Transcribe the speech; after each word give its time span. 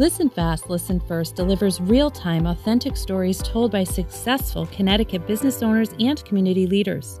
Listen 0.00 0.30
Fast, 0.30 0.70
Listen 0.70 0.98
First 0.98 1.36
delivers 1.36 1.78
real 1.78 2.10
time, 2.10 2.46
authentic 2.46 2.96
stories 2.96 3.36
told 3.42 3.70
by 3.70 3.84
successful 3.84 4.64
Connecticut 4.68 5.26
business 5.26 5.62
owners 5.62 5.90
and 6.00 6.24
community 6.24 6.66
leaders. 6.66 7.20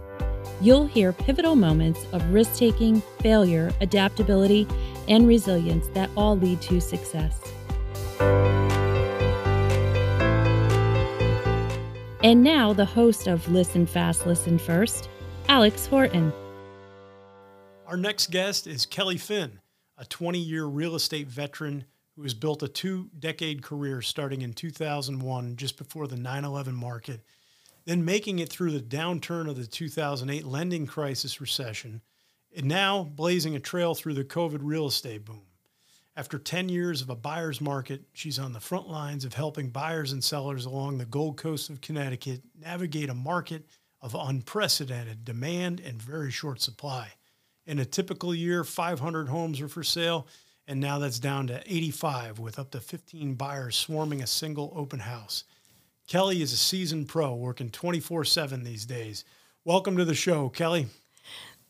You'll 0.62 0.86
hear 0.86 1.12
pivotal 1.12 1.56
moments 1.56 2.06
of 2.12 2.26
risk 2.32 2.56
taking, 2.56 3.02
failure, 3.20 3.70
adaptability, 3.82 4.66
and 5.08 5.28
resilience 5.28 5.88
that 5.88 6.08
all 6.16 6.38
lead 6.38 6.62
to 6.62 6.80
success. 6.80 7.38
And 12.24 12.42
now, 12.42 12.72
the 12.72 12.86
host 12.86 13.26
of 13.26 13.46
Listen 13.52 13.84
Fast, 13.84 14.26
Listen 14.26 14.58
First, 14.58 15.10
Alex 15.50 15.84
Horton. 15.84 16.32
Our 17.86 17.98
next 17.98 18.30
guest 18.30 18.66
is 18.66 18.86
Kelly 18.86 19.18
Finn, 19.18 19.60
a 19.98 20.06
20 20.06 20.38
year 20.38 20.64
real 20.64 20.94
estate 20.94 21.28
veteran 21.28 21.84
who 22.20 22.24
has 22.24 22.34
built 22.34 22.62
a 22.62 22.68
two 22.68 23.08
decade 23.18 23.62
career 23.62 24.02
starting 24.02 24.42
in 24.42 24.52
2001, 24.52 25.56
just 25.56 25.78
before 25.78 26.06
the 26.06 26.18
9 26.18 26.44
11 26.44 26.74
market, 26.74 27.22
then 27.86 28.04
making 28.04 28.40
it 28.40 28.50
through 28.50 28.70
the 28.72 28.78
downturn 28.78 29.48
of 29.48 29.56
the 29.56 29.66
2008 29.66 30.44
lending 30.44 30.86
crisis 30.86 31.40
recession, 31.40 32.02
and 32.54 32.66
now 32.66 33.04
blazing 33.04 33.56
a 33.56 33.58
trail 33.58 33.94
through 33.94 34.12
the 34.12 34.22
COVID 34.22 34.58
real 34.60 34.86
estate 34.86 35.24
boom. 35.24 35.40
After 36.14 36.38
10 36.38 36.68
years 36.68 37.00
of 37.00 37.08
a 37.08 37.16
buyer's 37.16 37.58
market, 37.58 38.02
she's 38.12 38.38
on 38.38 38.52
the 38.52 38.60
front 38.60 38.86
lines 38.86 39.24
of 39.24 39.32
helping 39.32 39.70
buyers 39.70 40.12
and 40.12 40.22
sellers 40.22 40.66
along 40.66 40.98
the 40.98 41.06
Gold 41.06 41.38
Coast 41.38 41.70
of 41.70 41.80
Connecticut 41.80 42.42
navigate 42.54 43.08
a 43.08 43.14
market 43.14 43.64
of 44.02 44.14
unprecedented 44.14 45.24
demand 45.24 45.80
and 45.80 46.02
very 46.02 46.30
short 46.30 46.60
supply. 46.60 47.12
In 47.64 47.78
a 47.78 47.86
typical 47.86 48.34
year, 48.34 48.62
500 48.62 49.30
homes 49.30 49.62
are 49.62 49.68
for 49.68 49.82
sale 49.82 50.26
and 50.66 50.80
now 50.80 50.98
that's 50.98 51.18
down 51.18 51.46
to 51.48 51.62
85 51.66 52.38
with 52.38 52.58
up 52.58 52.70
to 52.72 52.80
15 52.80 53.34
buyers 53.34 53.76
swarming 53.76 54.22
a 54.22 54.26
single 54.26 54.72
open 54.76 55.00
house. 55.00 55.44
Kelly 56.06 56.42
is 56.42 56.52
a 56.52 56.56
seasoned 56.56 57.08
pro 57.08 57.34
working 57.34 57.70
24 57.70 58.24
7 58.24 58.64
these 58.64 58.84
days. 58.84 59.24
Welcome 59.64 59.96
to 59.96 60.04
the 60.04 60.14
show, 60.14 60.48
Kelly. 60.48 60.86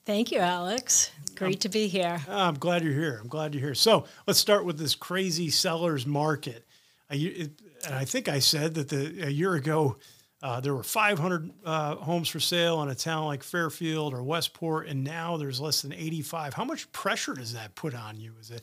Thank 0.07 0.33
you, 0.33 0.39
Alex. 0.39 1.11
Great 1.35 1.57
I'm, 1.57 1.59
to 1.59 1.69
be 1.69 1.89
here. 1.89 2.21
I'm 2.29 2.55
glad 2.55 2.83
you're 2.83 2.95
here. 2.95 3.19
I'm 3.21 3.29
glad 3.29 3.55
you're 3.55 3.63
here. 3.63 3.75
So 3.75 4.07
let's 4.27 4.39
start 4.39 4.65
with 4.65 4.79
this 4.79 4.95
crazy 4.95 5.51
seller's 5.51 6.07
market. 6.07 6.67
and 7.11 7.51
I 7.85 8.05
think 8.05 8.29
I 8.29 8.39
said 8.39 8.75
that 8.75 8.89
the, 8.89 9.27
a 9.27 9.31
year 9.31 9.55
ago, 9.55 9.97
uh, 10.43 10.61
there 10.61 10.75
were 10.75 10.83
500 10.83 11.51
uh, 11.65 11.97
homes 11.97 12.29
for 12.29 12.41
sale 12.41 12.83
in 12.83 12.89
a 12.89 12.95
town 12.95 13.27
like 13.27 13.43
Fairfield 13.43 14.15
or 14.15 14.23
Westport, 14.23 14.89
and 14.89 15.05
now 15.05 15.37
there's 15.37 15.61
less 15.61 15.83
than 15.83 15.93
85. 15.93 16.55
How 16.55 16.65
much 16.65 16.91
pressure 16.93 17.35
does 17.35 17.53
that 17.53 17.75
put 17.75 17.95
on 17.95 18.19
you 18.19 18.33
as 18.41 18.51
a 18.51 18.59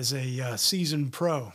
as 0.00 0.14
a 0.14 0.40
uh, 0.40 0.56
seasoned 0.56 1.12
pro? 1.12 1.52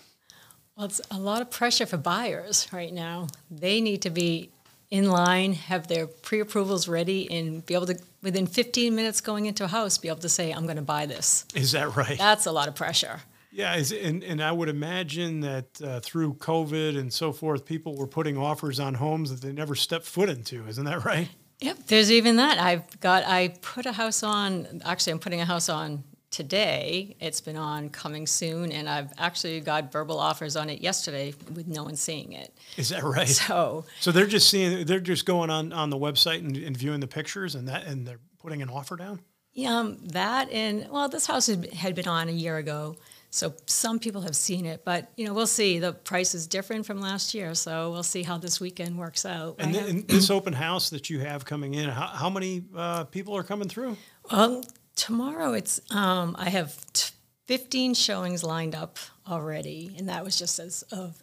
Well, 0.77 0.85
it's 0.85 1.01
a 1.09 1.19
lot 1.19 1.41
of 1.41 1.49
pressure 1.49 1.87
for 1.87 1.97
buyers 1.97 2.67
right 2.71 2.93
now. 2.93 3.27
They 3.49 3.81
need 3.81 4.03
to 4.03 4.11
be 4.11 4.51
in 4.91 5.09
line, 5.09 5.53
have 5.53 5.87
their 5.87 6.05
pre-approvals 6.05 6.87
ready, 6.87 7.29
and 7.35 7.65
be 7.65 7.73
able 7.73 7.87
to 7.87 7.97
within 8.21 8.45
15 8.45 8.93
minutes 8.95 9.19
going 9.19 9.47
into 9.47 9.63
a 9.63 9.67
house 9.67 9.97
be 9.97 10.09
able 10.09 10.19
to 10.19 10.29
say, 10.29 10.51
"I'm 10.51 10.65
going 10.65 10.75
to 10.75 10.83
buy 10.83 11.07
this." 11.07 11.45
Is 11.55 11.71
that 11.71 11.95
right? 11.95 12.17
That's 12.17 12.45
a 12.45 12.51
lot 12.51 12.67
of 12.67 12.75
pressure. 12.75 13.21
Yeah, 13.51 13.73
and, 13.75 14.21
and 14.23 14.43
I 14.43 14.51
would 14.51 14.69
imagine 14.69 15.39
that 15.39 15.81
uh, 15.81 16.01
through 16.01 16.35
COVID 16.35 16.99
and 16.99 17.11
so 17.11 17.31
forth, 17.31 17.65
people 17.65 17.95
were 17.95 18.07
putting 18.07 18.37
offers 18.37 18.79
on 18.79 18.93
homes 18.93 19.31
that 19.31 19.41
they 19.41 19.53
never 19.53 19.75
stepped 19.75 20.05
foot 20.05 20.29
into. 20.29 20.67
Isn't 20.67 20.83
that 20.85 21.05
right? 21.05 21.29
Yep, 21.61 21.87
there's 21.87 22.11
even 22.11 22.35
that. 22.35 22.59
I've 22.59 22.99
got, 22.99 23.23
I 23.23 23.55
put 23.61 23.85
a 23.85 23.93
house 23.93 24.23
on, 24.23 24.81
actually, 24.83 25.13
I'm 25.13 25.19
putting 25.19 25.39
a 25.39 25.45
house 25.45 25.69
on 25.69 26.03
today. 26.35 27.15
It's 27.21 27.39
been 27.39 27.55
on 27.55 27.89
coming 27.89 28.27
soon, 28.27 28.73
and 28.73 28.89
I've 28.89 29.13
actually 29.17 29.61
got 29.61 29.89
verbal 29.89 30.19
offers 30.19 30.57
on 30.57 30.69
it 30.69 30.81
yesterday 30.81 31.33
with 31.53 31.67
no 31.67 31.85
one 31.85 31.95
seeing 31.95 32.33
it. 32.33 32.53
Is 32.75 32.89
that 32.89 33.03
right? 33.03 33.27
So, 33.27 33.85
so 34.01 34.11
they're 34.11 34.27
just 34.27 34.49
seeing, 34.49 34.85
they're 34.85 34.99
just 34.99 35.25
going 35.25 35.49
on 35.49 35.71
on 35.71 35.89
the 35.89 35.97
website 35.97 36.39
and, 36.39 36.57
and 36.57 36.75
viewing 36.75 36.99
the 36.99 37.07
pictures, 37.07 37.55
and 37.55 37.69
that, 37.69 37.85
and 37.85 38.05
they're 38.05 38.19
putting 38.39 38.61
an 38.61 38.69
offer 38.69 38.97
down. 38.97 39.21
Yeah, 39.53 39.77
um, 39.77 39.97
that 40.07 40.51
and 40.51 40.89
well, 40.91 41.07
this 41.07 41.25
house 41.25 41.47
had 41.47 41.95
been 41.95 42.09
on 42.09 42.27
a 42.27 42.33
year 42.33 42.57
ago, 42.57 42.97
so 43.29 43.53
some 43.65 43.99
people 43.99 44.21
have 44.21 44.35
seen 44.35 44.65
it, 44.65 44.83
but 44.83 45.09
you 45.15 45.25
know 45.25 45.33
we'll 45.33 45.47
see. 45.47 45.79
The 45.79 45.93
price 45.93 46.35
is 46.35 46.47
different 46.47 46.85
from 46.85 46.99
last 46.99 47.33
year, 47.33 47.55
so 47.55 47.91
we'll 47.91 48.03
see 48.03 48.23
how 48.23 48.37
this 48.37 48.59
weekend 48.59 48.97
works 48.97 49.25
out. 49.25 49.55
And, 49.59 49.73
then, 49.73 50.03
this 50.07 50.29
open 50.29 50.51
house 50.51 50.89
that 50.89 51.09
you 51.09 51.21
have 51.21 51.45
coming 51.45 51.75
in, 51.75 51.89
how, 51.89 52.07
how 52.07 52.29
many 52.29 52.65
uh, 52.75 53.05
people 53.05 53.37
are 53.37 53.43
coming 53.43 53.69
through? 53.69 53.95
Well, 54.29 54.61
Tomorrow, 54.95 55.53
it's 55.53 55.79
um, 55.91 56.35
I 56.39 56.49
have 56.49 56.75
t- 56.93 57.13
15 57.47 57.93
showings 57.93 58.43
lined 58.43 58.73
up 58.75 58.97
already, 59.29 59.93
and 59.97 60.09
that 60.09 60.23
was 60.23 60.37
just 60.37 60.59
as 60.59 60.83
of 60.91 61.17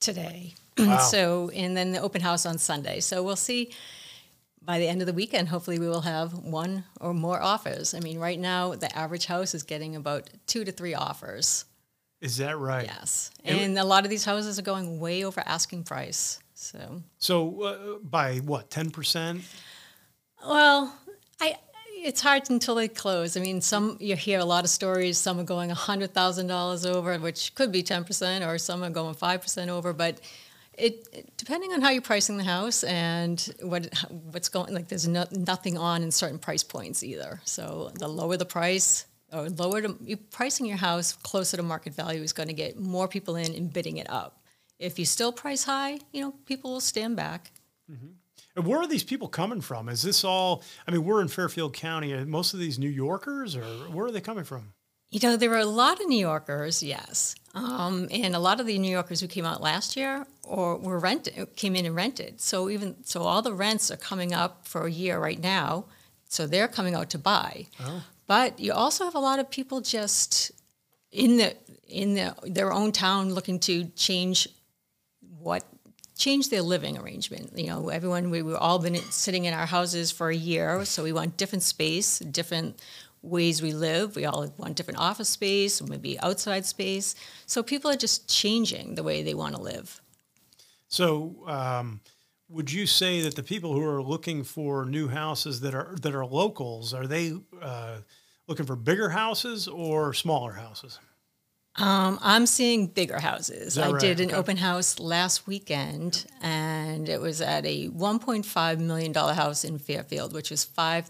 today. 0.00 0.54
Wow. 0.78 0.96
so, 0.96 1.50
and 1.50 1.76
then 1.76 1.92
the 1.92 2.00
open 2.00 2.22
house 2.22 2.46
on 2.46 2.56
Sunday. 2.56 3.00
So 3.00 3.22
we'll 3.22 3.36
see. 3.36 3.70
By 4.62 4.78
the 4.78 4.88
end 4.88 5.02
of 5.02 5.06
the 5.06 5.12
weekend, 5.12 5.48
hopefully, 5.48 5.78
we 5.78 5.86
will 5.86 6.00
have 6.02 6.32
one 6.32 6.84
or 7.02 7.12
more 7.12 7.42
offers. 7.42 7.92
I 7.92 8.00
mean, 8.00 8.18
right 8.18 8.38
now, 8.38 8.74
the 8.74 8.96
average 8.96 9.26
house 9.26 9.54
is 9.54 9.62
getting 9.62 9.94
about 9.94 10.30
two 10.46 10.64
to 10.64 10.72
three 10.72 10.94
offers. 10.94 11.66
Is 12.22 12.38
that 12.38 12.56
right? 12.58 12.86
Yes, 12.86 13.30
and, 13.44 13.58
and 13.58 13.78
a 13.78 13.84
lot 13.84 14.04
of 14.04 14.10
these 14.10 14.24
houses 14.24 14.58
are 14.58 14.62
going 14.62 15.00
way 15.00 15.24
over 15.24 15.42
asking 15.44 15.84
price. 15.84 16.38
So, 16.54 17.02
so 17.18 17.62
uh, 17.62 17.98
by 18.02 18.36
what, 18.38 18.70
ten 18.70 18.90
percent? 18.90 19.42
Well, 20.42 20.94
I 21.40 21.56
it's 22.04 22.20
hard 22.20 22.48
until 22.50 22.74
they 22.74 22.88
close. 22.88 23.36
I 23.36 23.40
mean, 23.40 23.60
some 23.60 23.96
you 24.00 24.16
hear 24.16 24.38
a 24.38 24.44
lot 24.44 24.64
of 24.64 24.70
stories. 24.70 25.18
Some 25.18 25.38
are 25.40 25.44
going 25.44 25.70
hundred 25.70 26.14
thousand 26.14 26.46
dollars 26.46 26.84
over, 26.86 27.18
which 27.18 27.54
could 27.54 27.72
be 27.72 27.82
ten 27.82 28.04
percent, 28.04 28.44
or 28.44 28.58
some 28.58 28.82
are 28.82 28.90
going 28.90 29.14
five 29.14 29.42
percent 29.42 29.70
over. 29.70 29.92
But 29.92 30.20
it, 30.78 31.36
depending 31.36 31.72
on 31.72 31.80
how 31.80 31.90
you're 31.90 32.02
pricing 32.02 32.36
the 32.36 32.44
house 32.44 32.84
and 32.84 33.40
what 33.62 33.92
what's 34.30 34.48
going 34.48 34.74
like, 34.74 34.88
there's 34.88 35.06
no, 35.06 35.26
nothing 35.30 35.76
on 35.76 36.02
in 36.02 36.10
certain 36.10 36.38
price 36.38 36.62
points 36.62 37.02
either. 37.02 37.40
So 37.44 37.90
the 37.94 38.08
lower 38.08 38.36
the 38.36 38.46
price, 38.46 39.06
or 39.32 39.48
lower 39.50 39.82
to, 39.82 40.16
pricing 40.30 40.66
your 40.66 40.78
house 40.78 41.12
closer 41.12 41.56
to 41.56 41.62
market 41.62 41.94
value 41.94 42.22
is 42.22 42.32
going 42.32 42.48
to 42.48 42.54
get 42.54 42.78
more 42.78 43.08
people 43.08 43.36
in 43.36 43.54
and 43.54 43.72
bidding 43.72 43.98
it 43.98 44.08
up. 44.10 44.42
If 44.78 44.98
you 44.98 45.04
still 45.04 45.32
price 45.32 45.64
high, 45.64 45.98
you 46.12 46.22
know 46.22 46.34
people 46.46 46.72
will 46.72 46.80
stand 46.80 47.16
back. 47.16 47.50
Mm-hmm. 47.90 48.08
And 48.60 48.68
where 48.68 48.78
are 48.78 48.86
these 48.86 49.02
people 49.02 49.26
coming 49.26 49.62
from? 49.62 49.88
Is 49.88 50.02
this 50.02 50.22
all? 50.22 50.62
I 50.86 50.90
mean, 50.90 51.02
we're 51.02 51.22
in 51.22 51.28
Fairfield 51.28 51.72
County. 51.72 52.12
Are 52.12 52.26
most 52.26 52.52
of 52.52 52.60
these 52.60 52.78
New 52.78 52.90
Yorkers, 52.90 53.56
or 53.56 53.62
where 53.62 54.04
are 54.04 54.10
they 54.10 54.20
coming 54.20 54.44
from? 54.44 54.74
You 55.10 55.18
know, 55.22 55.36
there 55.38 55.48
were 55.48 55.56
a 55.56 55.64
lot 55.64 55.98
of 55.98 56.06
New 56.06 56.18
Yorkers, 56.18 56.82
yes, 56.82 57.34
um, 57.54 58.06
and 58.10 58.36
a 58.36 58.38
lot 58.38 58.60
of 58.60 58.66
the 58.66 58.78
New 58.78 58.90
Yorkers 58.90 59.18
who 59.18 59.28
came 59.28 59.46
out 59.46 59.62
last 59.62 59.96
year 59.96 60.26
or 60.44 60.76
were 60.76 60.98
rented 60.98 61.56
came 61.56 61.74
in 61.74 61.86
and 61.86 61.96
rented. 61.96 62.38
So 62.42 62.68
even 62.68 62.96
so, 63.02 63.22
all 63.22 63.40
the 63.40 63.54
rents 63.54 63.90
are 63.90 63.96
coming 63.96 64.34
up 64.34 64.68
for 64.68 64.84
a 64.84 64.90
year 64.90 65.18
right 65.18 65.42
now. 65.42 65.86
So 66.28 66.46
they're 66.46 66.68
coming 66.68 66.94
out 66.94 67.08
to 67.10 67.18
buy. 67.18 67.66
Oh. 67.80 68.04
But 68.26 68.60
you 68.60 68.74
also 68.74 69.04
have 69.04 69.14
a 69.14 69.20
lot 69.20 69.38
of 69.38 69.50
people 69.50 69.80
just 69.80 70.52
in 71.10 71.38
the 71.38 71.56
in 71.88 72.12
the, 72.12 72.34
their 72.42 72.74
own 72.74 72.92
town 72.92 73.32
looking 73.32 73.58
to 73.60 73.86
change 73.96 74.48
what 75.38 75.64
change 76.20 76.50
their 76.50 76.62
living 76.62 76.98
arrangement. 76.98 77.58
You 77.58 77.68
know, 77.68 77.88
everyone 77.88 78.30
we, 78.30 78.42
we've 78.42 78.54
all 78.54 78.78
been 78.78 78.96
sitting 79.10 79.46
in 79.46 79.54
our 79.54 79.66
houses 79.66 80.12
for 80.12 80.28
a 80.28 80.36
year, 80.36 80.84
so 80.84 81.02
we 81.02 81.12
want 81.12 81.36
different 81.36 81.62
space, 81.62 82.18
different 82.18 82.80
ways 83.22 83.62
we 83.62 83.72
live. 83.72 84.16
We 84.16 84.26
all 84.26 84.52
want 84.58 84.76
different 84.76 85.00
office 85.00 85.30
space, 85.30 85.82
maybe 85.82 86.20
outside 86.20 86.66
space. 86.66 87.14
So 87.46 87.62
people 87.62 87.90
are 87.90 87.96
just 87.96 88.28
changing 88.28 88.94
the 88.94 89.02
way 89.02 89.22
they 89.22 89.34
want 89.34 89.56
to 89.56 89.60
live. 89.62 90.00
So, 90.88 91.36
um, 91.46 92.00
would 92.48 92.70
you 92.70 92.84
say 92.84 93.22
that 93.22 93.36
the 93.36 93.42
people 93.42 93.72
who 93.72 93.84
are 93.84 94.02
looking 94.02 94.42
for 94.42 94.84
new 94.84 95.08
houses 95.08 95.60
that 95.60 95.74
are 95.74 95.96
that 96.02 96.14
are 96.14 96.26
locals 96.26 96.92
are 96.92 97.06
they 97.06 97.32
uh, 97.62 97.98
looking 98.46 98.66
for 98.66 98.76
bigger 98.76 99.08
houses 99.08 99.68
or 99.68 100.12
smaller 100.12 100.52
houses? 100.52 100.98
Um, 101.76 102.18
I'm 102.20 102.46
seeing 102.46 102.88
bigger 102.88 103.20
houses. 103.20 103.78
I 103.78 103.90
right? 103.90 104.00
did 104.00 104.20
an 104.20 104.30
okay. 104.30 104.36
open 104.36 104.56
house 104.56 104.98
last 104.98 105.46
weekend, 105.46 106.26
and 106.42 107.08
it 107.08 107.20
was 107.20 107.40
at 107.40 107.64
a 107.64 107.88
1.5 107.88 108.78
million 108.80 109.12
dollar 109.12 109.34
house 109.34 109.64
in 109.64 109.78
Fairfield, 109.78 110.32
which 110.32 110.50
was 110.50 110.64
five, 110.64 111.08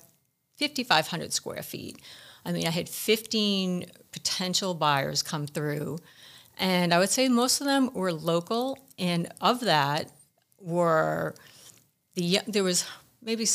5,500 0.58 1.32
square 1.32 1.62
feet. 1.62 1.98
I 2.44 2.52
mean, 2.52 2.66
I 2.66 2.70
had 2.70 2.88
15 2.88 3.86
potential 4.12 4.74
buyers 4.74 5.22
come 5.22 5.46
through, 5.46 5.98
and 6.58 6.92
I 6.92 6.98
would 6.98 7.10
say 7.10 7.28
most 7.28 7.60
of 7.60 7.66
them 7.66 7.90
were 7.94 8.12
local, 8.12 8.78
and 8.98 9.28
of 9.40 9.60
that 9.60 10.10
were 10.60 11.34
the 12.14 12.40
there 12.46 12.64
was 12.64 12.84
maybe 13.22 13.46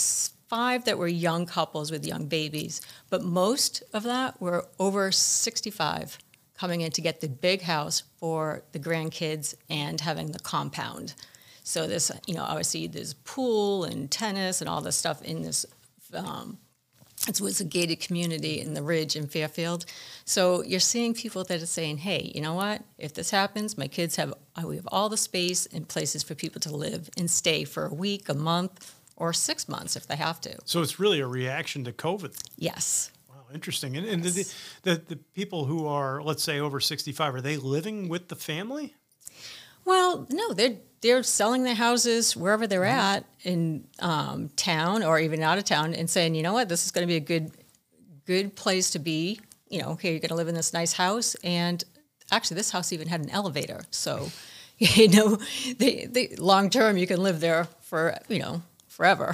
five 0.47 0.85
that 0.85 0.97
were 0.97 1.07
young 1.07 1.45
couples 1.45 1.91
with 1.91 2.06
young 2.06 2.27
babies, 2.27 2.81
but 3.09 3.24
most 3.24 3.83
of 3.94 4.03
that 4.03 4.39
were 4.41 4.65
over 4.79 5.12
65 5.12 6.18
coming 6.57 6.81
in 6.81 6.91
to 6.91 7.01
get 7.01 7.21
the 7.21 7.27
big 7.27 7.61
house 7.61 8.03
for 8.17 8.63
the 8.71 8.79
grandkids 8.79 9.55
and 9.69 9.99
having 10.01 10.31
the 10.31 10.39
compound. 10.39 11.13
So 11.63 11.87
this, 11.87 12.11
you 12.27 12.35
know, 12.35 12.43
obviously 12.43 12.87
there's 12.87 13.13
pool 13.13 13.83
and 13.83 14.09
tennis 14.09 14.61
and 14.61 14.69
all 14.69 14.81
this 14.81 14.95
stuff 14.95 15.21
in 15.21 15.41
this 15.41 15.65
um, 16.13 16.59
it 17.27 17.41
was 17.41 17.59
a 17.59 17.65
gated 17.65 17.99
community 17.99 18.59
in 18.59 18.73
the 18.73 18.83
Ridge 18.83 19.15
in 19.15 19.27
Fairfield. 19.27 19.85
So 20.25 20.63
you're 20.63 20.79
seeing 20.79 21.13
people 21.13 21.43
that 21.45 21.61
are 21.61 21.65
saying, 21.65 21.99
"Hey, 21.99 22.31
you 22.35 22.41
know 22.41 22.53
what? 22.53 22.83
If 22.97 23.13
this 23.13 23.31
happens, 23.31 23.77
my 23.77 23.87
kids 23.87 24.15
have 24.17 24.33
we 24.63 24.75
have 24.75 24.87
all 24.91 25.09
the 25.09 25.17
space 25.17 25.65
and 25.67 25.87
places 25.87 26.23
for 26.23 26.35
people 26.35 26.61
to 26.61 26.75
live 26.75 27.09
and 27.17 27.29
stay 27.29 27.63
for 27.63 27.85
a 27.85 27.93
week, 27.93 28.29
a 28.29 28.33
month, 28.33 28.93
or 29.15 29.33
six 29.33 29.67
months 29.67 29.95
if 29.95 30.05
they 30.07 30.17
have 30.17 30.39
to." 30.41 30.55
So 30.65 30.81
it's 30.81 30.99
really 30.99 31.19
a 31.19 31.27
reaction 31.27 31.83
to 31.85 31.91
COVID. 31.91 32.35
Yes. 32.57 33.11
Interesting. 33.55 33.95
And, 33.95 34.05
and 34.05 34.25
yes. 34.25 34.53
the, 34.83 34.95
the 34.95 35.01
the 35.07 35.15
people 35.33 35.63
who 35.63 35.87
are, 35.87 36.21
let's 36.21 36.43
say, 36.43 36.59
over 36.59 36.81
sixty 36.81 37.13
five, 37.13 37.33
are 37.33 37.41
they 37.41 37.55
living 37.55 38.09
with 38.09 38.27
the 38.27 38.35
family? 38.35 38.93
Well, 39.85 40.27
no, 40.29 40.51
they're 40.53 40.75
they're 41.01 41.23
selling 41.23 41.63
their 41.63 41.75
houses 41.75 42.35
wherever 42.35 42.67
they're 42.67 42.81
mm-hmm. 42.81 43.17
at 43.17 43.25
in 43.43 43.87
um, 43.99 44.49
town 44.57 45.03
or 45.03 45.19
even 45.19 45.41
out 45.41 45.57
of 45.57 45.63
town, 45.63 45.93
and 45.93 46.09
saying, 46.09 46.35
you 46.35 46.43
know 46.43 46.51
what, 46.53 46.67
this 46.67 46.83
is 46.83 46.91
going 46.91 47.07
to 47.07 47.11
be 47.11 47.15
a 47.15 47.21
good 47.21 47.51
good 48.25 48.55
place 48.57 48.91
to 48.91 48.99
be. 48.99 49.39
You 49.69 49.81
know, 49.81 49.89
okay, 49.91 50.11
you're 50.11 50.19
going 50.19 50.29
to 50.29 50.35
live 50.35 50.49
in 50.49 50.55
this 50.55 50.73
nice 50.73 50.91
house, 50.93 51.35
and 51.35 51.81
actually, 52.31 52.55
this 52.55 52.71
house 52.71 52.91
even 52.91 53.07
had 53.07 53.21
an 53.21 53.29
elevator, 53.29 53.83
so 53.89 54.29
you 54.77 55.07
know, 55.07 55.37
the, 55.77 56.07
the 56.07 56.35
long 56.39 56.69
term 56.69 56.97
you 56.97 57.07
can 57.07 57.23
live 57.23 57.39
there 57.39 57.69
for 57.81 58.17
you 58.27 58.39
know 58.39 58.63
forever. 58.89 59.33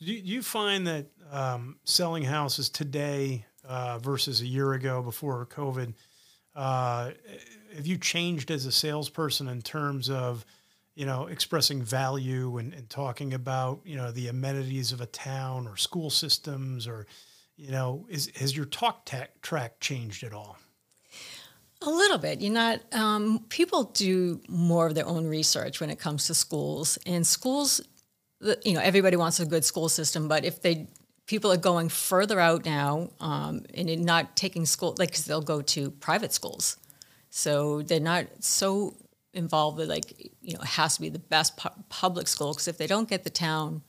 Do 0.00 0.12
you 0.12 0.42
find 0.42 0.86
that 0.86 1.06
um, 1.34 1.76
selling 1.84 2.22
houses 2.22 2.70
today 2.70 3.44
uh, 3.64 3.98
versus 3.98 4.40
a 4.40 4.46
year 4.46 4.72
ago 4.74 5.02
before 5.02 5.46
COVID? 5.46 5.92
Uh, 6.54 7.10
have 7.74 7.86
you 7.86 7.98
changed 7.98 8.50
as 8.52 8.64
a 8.66 8.72
salesperson 8.72 9.48
in 9.48 9.60
terms 9.60 10.08
of 10.08 10.46
you 10.94 11.04
know 11.06 11.26
expressing 11.26 11.82
value 11.82 12.58
and, 12.58 12.72
and 12.72 12.88
talking 12.88 13.34
about 13.34 13.80
you 13.84 13.96
know 13.96 14.12
the 14.12 14.28
amenities 14.28 14.92
of 14.92 15.00
a 15.00 15.06
town 15.06 15.66
or 15.66 15.76
school 15.76 16.08
systems 16.08 16.86
or 16.86 17.06
you 17.56 17.72
know 17.72 18.06
is 18.08 18.30
has 18.36 18.56
your 18.56 18.66
talk 18.66 19.10
track 19.42 19.80
changed 19.80 20.22
at 20.22 20.32
all 20.32 20.56
a 21.82 21.90
little 21.90 22.18
bit 22.18 22.40
you're 22.40 22.52
not 22.52 22.80
um, 22.94 23.44
people 23.48 23.84
do 23.84 24.40
more 24.48 24.86
of 24.86 24.94
their 24.94 25.06
own 25.06 25.26
research 25.26 25.80
when 25.80 25.90
it 25.90 25.98
comes 25.98 26.28
to 26.28 26.34
schools 26.34 26.96
and 27.06 27.26
schools 27.26 27.80
you 28.64 28.74
know 28.74 28.80
everybody 28.80 29.16
wants 29.16 29.40
a 29.40 29.46
good 29.46 29.64
school 29.64 29.88
system 29.88 30.28
but 30.28 30.44
if 30.44 30.62
they 30.62 30.86
people 31.26 31.50
are 31.50 31.56
going 31.56 31.88
further 31.88 32.38
out 32.38 32.64
now 32.64 33.10
um, 33.20 33.64
and 33.74 34.04
not 34.04 34.36
taking 34.36 34.66
school 34.66 34.94
like 34.98 35.10
because 35.10 35.24
they'll 35.24 35.40
go 35.40 35.62
to 35.62 35.90
private 35.90 36.32
schools 36.32 36.76
so 37.30 37.82
they're 37.82 38.00
not 38.00 38.26
so 38.40 38.96
involved 39.32 39.78
with 39.78 39.88
like 39.88 40.30
you 40.40 40.54
know 40.54 40.60
it 40.60 40.68
has 40.68 40.94
to 40.96 41.00
be 41.00 41.08
the 41.08 41.18
best 41.18 41.56
pu- 41.56 41.68
public 41.88 42.28
school 42.28 42.52
because 42.52 42.68
if 42.68 42.78
they 42.78 42.86
don't 42.86 43.08
get 43.08 43.24
the 43.24 43.30
town 43.30 43.82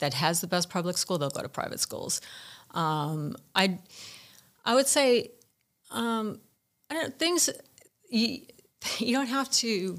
that 0.00 0.14
has 0.14 0.40
the 0.40 0.46
best 0.46 0.70
public 0.70 0.98
school, 0.98 1.18
they'll 1.18 1.30
go 1.30 1.42
to 1.42 1.48
private 1.48 1.80
schools. 1.80 2.20
Um, 2.72 3.36
I 3.54 3.78
I 4.64 4.74
would 4.74 4.86
say 4.86 5.30
um, 5.90 6.40
I 6.90 6.94
don't 6.94 7.18
things 7.18 7.50
you, 8.08 8.40
you 8.98 9.16
don't 9.16 9.28
have 9.28 9.50
to. 9.52 9.98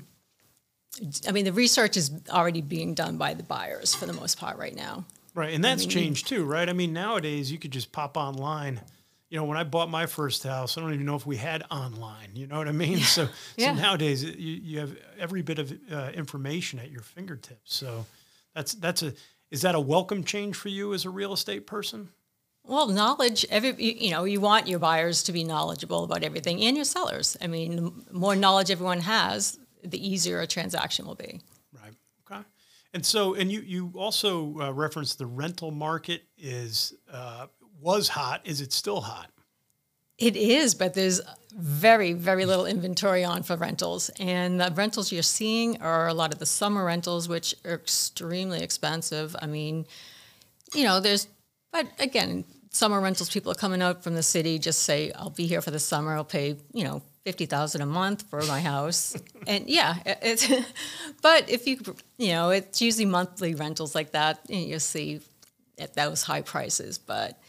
I 1.28 1.32
mean, 1.32 1.44
the 1.44 1.52
research 1.52 1.98
is 1.98 2.10
already 2.30 2.62
being 2.62 2.94
done 2.94 3.18
by 3.18 3.34
the 3.34 3.44
buyers 3.44 3.94
for 3.94 4.06
the 4.06 4.14
most 4.14 4.40
part 4.40 4.58
right 4.58 4.76
now. 4.76 5.06
Right, 5.36 5.54
and 5.54 5.64
that's 5.64 5.84
I 5.84 5.86
mean, 5.86 5.90
changed 5.90 6.28
too, 6.28 6.46
right? 6.46 6.68
I 6.68 6.74
mean, 6.74 6.94
nowadays 6.94 7.52
you 7.52 7.60
could 7.60 7.72
just 7.72 7.92
pop 7.92 8.18
online 8.18 8.82
you 9.30 9.42
know, 9.42 9.46
when 9.46 9.58
I 9.58 9.64
bought 9.64 9.90
my 9.90 10.06
first 10.06 10.44
house, 10.44 10.78
I 10.78 10.82
don't 10.82 10.94
even 10.94 11.06
know 11.06 11.16
if 11.16 11.26
we 11.26 11.38
had 11.38 11.64
online. 11.72 12.30
You 12.36 12.48
know 12.48 12.58
what 12.58 12.68
I 12.68 12.72
mean? 12.72 13.00
Yeah. 13.00 13.06
So, 13.06 13.28
yeah. 13.58 13.76
so 13.76 13.82
nowadays 13.82 14.24
you, 14.24 14.32
you 14.32 14.80
have 14.80 14.96
every 15.20 15.42
bit 15.42 15.60
of 15.60 15.74
uh, 15.92 16.12
information 16.14 16.80
at 16.80 16.92
your 16.92 17.02
fingertips. 17.02 17.76
So 17.76 18.06
that's 18.54 18.74
that's 18.76 19.04
a 19.04 19.14
is 19.52 19.62
that 19.62 19.76
a 19.76 19.80
welcome 19.80 20.24
change 20.24 20.56
for 20.56 20.70
you 20.70 20.94
as 20.94 21.06
a 21.06 21.10
real 21.10 21.34
estate 21.34 21.68
person? 21.68 22.10
Well, 22.64 22.88
knowledge. 22.88 23.46
Every 23.50 23.74
you 23.76 24.12
know, 24.12 24.24
you 24.24 24.40
want 24.40 24.68
your 24.68 24.80
buyers 24.80 25.24
to 25.24 25.32
be 25.32 25.44
knowledgeable 25.44 26.04
about 26.04 26.24
everything, 26.24 26.62
and 26.62 26.76
your 26.76 26.86
sellers. 26.86 27.36
I 27.42 27.48
mean, 27.48 27.76
the 27.76 28.14
more 28.14 28.36
knowledge 28.36 28.72
everyone 28.72 29.02
has, 29.02 29.60
the 29.84 30.08
easier 30.08 30.40
a 30.40 30.48
transaction 30.48 31.06
will 31.06 31.16
be. 31.16 31.42
And 32.96 33.06
so, 33.06 33.34
and 33.34 33.52
you 33.52 33.60
you 33.60 33.92
also 33.94 34.58
uh, 34.62 34.72
referenced 34.72 35.18
the 35.18 35.26
rental 35.26 35.70
market 35.70 36.24
is 36.38 36.94
uh, 37.12 37.48
was 37.82 38.08
hot. 38.08 38.40
Is 38.46 38.62
it 38.62 38.72
still 38.72 39.02
hot? 39.02 39.30
It 40.18 40.38
is, 40.38 40.74
but 40.74 40.94
there's 40.94 41.20
very, 41.54 42.14
very 42.14 42.46
little 42.46 42.66
inventory 42.66 43.26
on 43.26 43.44
for 43.44 43.58
rentals. 43.58 44.10
And 44.18 44.62
the 44.62 44.72
rentals 44.74 45.12
you're 45.12 45.24
seeing 45.24 45.82
are 45.82 46.08
a 46.08 46.14
lot 46.14 46.32
of 46.32 46.40
the 46.40 46.46
summer 46.46 46.86
rentals, 46.86 47.28
which 47.28 47.54
are 47.66 47.74
extremely 47.74 48.62
expensive. 48.62 49.36
I 49.42 49.48
mean, 49.48 49.86
you 50.74 50.86
know, 50.86 51.02
there's, 51.02 51.28
but 51.74 51.88
again, 52.00 52.46
summer 52.70 53.02
rentals, 53.02 53.30
people 53.30 53.52
are 53.52 53.56
coming 53.56 53.82
out 53.82 54.04
from 54.04 54.16
the 54.16 54.24
city, 54.24 54.58
just 54.58 54.84
say, 54.84 55.12
I'll 55.12 55.30
be 55.30 55.48
here 55.48 55.62
for 55.62 55.72
the 55.72 55.80
summer, 55.80 56.16
I'll 56.16 56.24
pay, 56.24 56.56
you 56.74 56.86
know, 56.86 57.02
50,000 57.26 57.82
a 57.82 57.86
month 57.86 58.24
for 58.30 58.42
my 58.44 58.62
house. 58.62 59.18
and 59.48 59.68
yeah, 59.68 59.96
it's, 60.06 60.48
but 61.22 61.50
if 61.50 61.68
you, 61.68 61.80
you 62.18 62.30
know, 62.30 62.52
it's 62.52 62.82
usually 62.82 63.06
monthly 63.06 63.56
rentals 63.56 63.96
like 63.96 64.12
that, 64.12 64.40
you'll 64.48 64.80
see 64.80 65.22
at 65.80 65.96
those 65.96 66.22
high 66.22 66.42
prices. 66.42 67.00
But, 67.00 67.42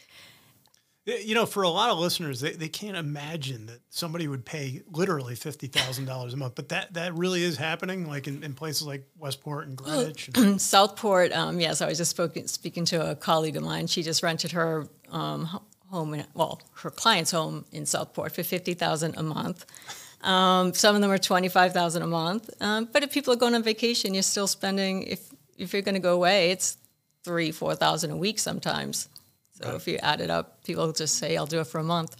you 1.04 1.34
know, 1.34 1.44
for 1.44 1.62
a 1.62 1.68
lot 1.68 1.90
of 1.90 1.98
listeners, 1.98 2.40
they, 2.40 2.52
they 2.52 2.68
can't 2.70 2.96
imagine 2.96 3.66
that 3.66 3.80
somebody 3.90 4.26
would 4.28 4.44
pay 4.44 4.82
literally 4.90 5.36
fifty 5.36 5.68
thousand 5.68 6.06
dollars 6.06 6.34
a 6.34 6.36
month, 6.36 6.54
but 6.56 6.70
that 6.70 6.94
that 6.94 7.14
really 7.14 7.44
is 7.44 7.56
happening, 7.56 8.08
like 8.08 8.26
in, 8.26 8.42
in 8.42 8.54
places 8.54 8.88
like 8.88 9.06
Westport 9.16 9.68
and 9.68 9.76
Greenwich, 9.76 10.30
and- 10.34 10.60
Southport. 10.60 11.32
Um, 11.32 11.60
yes, 11.60 11.80
I 11.80 11.86
was 11.86 11.98
just 11.98 12.10
spoken, 12.10 12.48
speaking 12.48 12.84
to 12.86 13.10
a 13.10 13.14
colleague 13.14 13.56
of 13.56 13.62
mine. 13.62 13.86
She 13.86 14.02
just 14.02 14.24
rented 14.24 14.50
her 14.52 14.88
um, 15.12 15.60
home, 15.90 16.14
in, 16.14 16.24
well, 16.34 16.60
her 16.82 16.90
client's 16.90 17.30
home 17.30 17.64
in 17.72 17.86
Southport 17.86 18.32
for 18.32 18.42
fifty 18.42 18.74
thousand 18.74 19.16
a 19.16 19.22
month. 19.22 19.64
Um, 20.22 20.74
some 20.74 20.94
of 20.96 21.02
them 21.02 21.10
are 21.10 21.18
twenty 21.18 21.48
five 21.48 21.72
thousand 21.72 22.02
a 22.02 22.06
month. 22.06 22.50
Um, 22.60 22.88
but 22.92 23.02
if 23.02 23.12
people 23.12 23.32
are 23.32 23.36
going 23.36 23.54
on 23.54 23.62
vacation, 23.62 24.14
you're 24.14 24.22
still 24.22 24.46
spending. 24.46 25.02
If 25.02 25.20
if 25.56 25.72
you're 25.72 25.82
going 25.82 25.94
to 25.94 26.00
go 26.00 26.14
away, 26.14 26.50
it's 26.50 26.76
three 27.24 27.52
four 27.52 27.74
thousand 27.74 28.10
a 28.10 28.16
week 28.16 28.38
sometimes. 28.38 29.08
So 29.52 29.74
if 29.74 29.88
you 29.88 29.98
add 30.02 30.20
it 30.20 30.30
up, 30.30 30.64
people 30.64 30.92
just 30.92 31.16
say, 31.16 31.36
"I'll 31.36 31.46
do 31.46 31.60
it 31.60 31.66
for 31.66 31.78
a 31.78 31.84
month." 31.84 32.16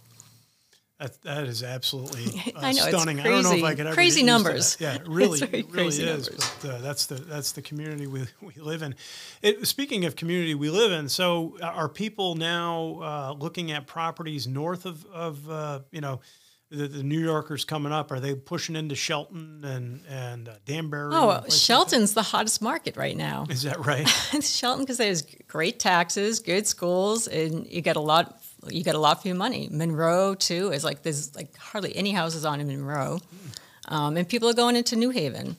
That, 0.99 1.21
that 1.21 1.43
is 1.43 1.61
absolutely 1.61 2.25
uh, 2.55 2.59
I 2.59 2.71
know, 2.71 2.87
stunning. 2.87 3.19
I 3.19 3.23
don't 3.23 3.43
know 3.43 3.53
if 3.53 3.63
I 3.63 3.75
could 3.75 3.85
ever 3.85 3.93
crazy 3.93 4.23
numbers. 4.23 4.77
Yeah, 4.79 4.95
it 4.95 5.07
really, 5.07 5.39
it 5.41 5.69
really 5.71 5.95
is. 5.95 6.29
But 6.29 6.69
uh, 6.69 6.77
that's 6.79 7.05
the 7.05 7.15
that's 7.15 7.51
the 7.51 7.61
community 7.61 8.07
we, 8.07 8.25
we 8.41 8.53
live 8.55 8.81
in. 8.81 8.95
It, 9.43 9.67
speaking 9.67 10.05
of 10.05 10.15
community 10.15 10.55
we 10.55 10.71
live 10.71 10.91
in, 10.91 11.07
so 11.07 11.55
uh, 11.61 11.67
are 11.67 11.87
people 11.87 12.33
now 12.33 12.99
uh, 13.01 13.35
looking 13.37 13.71
at 13.71 13.85
properties 13.85 14.47
north 14.47 14.87
of 14.87 15.05
of 15.07 15.47
uh, 15.47 15.81
you 15.91 16.01
know 16.01 16.19
the, 16.69 16.87
the, 16.87 17.03
New 17.03 17.19
Yorkers 17.19 17.63
coming 17.63 17.91
up? 17.91 18.11
Are 18.11 18.19
they 18.19 18.35
pushing 18.35 18.75
into 18.75 18.95
Shelton 18.95 19.63
and 19.63 20.01
and 20.09 20.49
uh, 20.49 20.53
Danbury? 20.65 21.13
Oh, 21.13 21.43
Shelton's 21.49 22.15
like 22.15 22.25
the 22.25 22.29
hottest 22.31 22.61
market 22.61 22.97
right 22.97 23.15
now. 23.15 23.45
Is 23.49 23.63
that 23.63 23.85
right? 23.85 24.07
Shelton 24.41 24.83
because 24.83 24.97
there's 24.97 25.23
great 25.47 25.79
taxes, 25.79 26.39
good 26.39 26.67
schools, 26.67 27.27
and 27.27 27.67
you 27.67 27.81
get 27.81 27.95
a 27.95 28.01
lot. 28.01 28.41
You 28.71 28.83
get 28.83 28.95
a 28.95 28.99
lot 28.99 29.21
for 29.21 29.27
your 29.27 29.37
money. 29.37 29.67
Monroe 29.71 30.35
too 30.35 30.71
is 30.71 30.83
like 30.83 31.03
there's 31.03 31.35
like 31.35 31.55
hardly 31.57 31.95
any 31.95 32.11
houses 32.11 32.45
on 32.45 32.59
in 32.59 32.67
Monroe, 32.67 33.19
um, 33.87 34.17
and 34.17 34.27
people 34.27 34.49
are 34.49 34.53
going 34.53 34.75
into 34.75 34.95
New 34.95 35.09
Haven. 35.09 35.57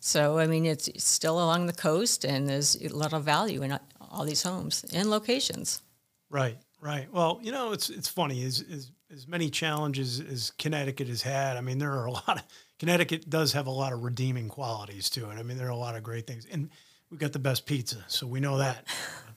So 0.00 0.38
I 0.38 0.46
mean, 0.46 0.66
it's 0.66 0.88
still 1.02 1.38
along 1.38 1.66
the 1.66 1.72
coast, 1.72 2.24
and 2.24 2.48
there's 2.48 2.76
a 2.76 2.88
lot 2.88 3.12
of 3.12 3.24
value 3.24 3.62
in 3.62 3.78
all 4.10 4.24
these 4.24 4.42
homes 4.42 4.84
and 4.92 5.10
locations. 5.10 5.82
Right, 6.30 6.58
right. 6.80 7.12
Well, 7.12 7.40
you 7.42 7.52
know, 7.52 7.72
it's 7.72 7.90
it's 7.90 8.08
funny 8.08 8.42
is 8.42 8.60
is 8.62 8.92
as 9.12 9.26
many 9.26 9.48
challenges 9.50 10.20
as 10.20 10.52
Connecticut 10.58 11.08
has 11.08 11.22
had, 11.22 11.56
I 11.56 11.60
mean, 11.60 11.78
there 11.78 11.92
are 11.92 12.06
a 12.06 12.10
lot 12.26 12.28
of 12.38 12.42
Connecticut 12.78 13.28
does 13.28 13.52
have 13.52 13.66
a 13.66 13.70
lot 13.70 13.92
of 13.92 14.02
redeeming 14.02 14.48
qualities 14.48 15.10
to 15.10 15.30
it. 15.30 15.34
I 15.34 15.42
mean, 15.42 15.58
there 15.58 15.66
are 15.66 15.70
a 15.70 15.76
lot 15.76 15.96
of 15.96 16.02
great 16.02 16.26
things, 16.26 16.46
and 16.50 16.70
we've 17.10 17.20
got 17.20 17.32
the 17.32 17.38
best 17.38 17.66
pizza, 17.66 18.04
so 18.08 18.26
we 18.26 18.40
know 18.40 18.58
that. 18.58 18.86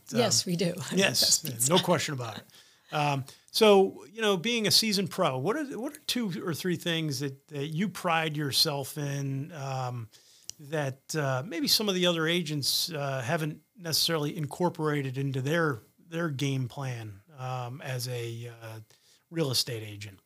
But, 0.10 0.18
yes, 0.18 0.46
um, 0.46 0.52
we 0.52 0.58
do. 0.58 0.74
Yes, 0.94 1.70
no 1.70 1.78
question 1.78 2.14
about 2.14 2.38
it. 2.38 2.44
Um, 2.92 3.26
so, 3.52 4.06
you 4.12 4.22
know, 4.22 4.38
being 4.38 4.68
a 4.68 4.72
seasoned 4.72 5.10
pro, 5.10 5.38
what 5.38 5.56
are 5.56 5.66
what 5.80 5.94
are 5.94 6.02
two 6.08 6.32
or 6.46 6.54
three 6.54 6.76
things 6.76 7.20
that, 7.20 7.48
that 7.50 7.68
you 7.68 7.90
pride 7.90 8.38
yourself 8.38 8.98
in 8.98 9.52
um, 9.54 10.08
that 10.70 11.16
uh, 11.16 11.44
maybe 11.46 11.68
some 11.68 11.90
of 11.90 11.96
the 11.96 12.06
other 12.06 12.28
agents 12.28 12.92
uh, 12.92 13.22
haven't 13.22 13.60
necessarily 13.78 14.38
incorporated 14.38 15.18
into 15.18 15.42
their 15.42 15.82
their 16.10 16.30
game 16.30 16.68
plan 16.68 17.14
um, 17.40 17.82
as 17.82 18.08
a 18.08 18.52
uh, 18.64 18.80
real 19.30 19.52
estate 19.52 19.84
agent? 19.84 20.20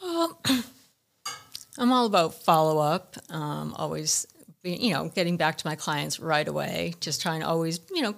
Well, 0.00 0.40
I'm 1.78 1.92
all 1.92 2.06
about 2.06 2.34
follow 2.34 2.78
up. 2.78 3.16
Um, 3.30 3.74
always, 3.76 4.26
you 4.62 4.92
know, 4.92 5.08
getting 5.08 5.36
back 5.36 5.58
to 5.58 5.66
my 5.66 5.74
clients 5.74 6.20
right 6.20 6.46
away. 6.46 6.94
Just 7.00 7.20
trying 7.20 7.40
to 7.40 7.48
always, 7.48 7.80
you 7.90 8.02
know, 8.02 8.14